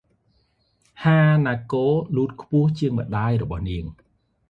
[1.03, 3.83] ហាណាកូ លូតខ្ពស់ជាងម្តាយរបស់នាង។